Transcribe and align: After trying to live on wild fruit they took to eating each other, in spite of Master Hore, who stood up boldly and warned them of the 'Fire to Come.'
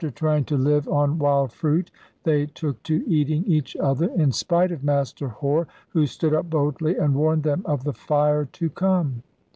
After 0.03 0.09
trying 0.17 0.45
to 0.45 0.57
live 0.57 0.89
on 0.89 1.19
wild 1.19 1.51
fruit 1.51 1.91
they 2.23 2.47
took 2.47 2.81
to 2.81 3.03
eating 3.07 3.45
each 3.45 3.75
other, 3.75 4.07
in 4.07 4.31
spite 4.31 4.71
of 4.71 4.83
Master 4.83 5.27
Hore, 5.27 5.67
who 5.89 6.07
stood 6.07 6.33
up 6.33 6.49
boldly 6.49 6.97
and 6.97 7.13
warned 7.13 7.43
them 7.43 7.61
of 7.65 7.83
the 7.83 7.93
'Fire 7.93 8.45
to 8.53 8.69
Come.' 8.71 9.21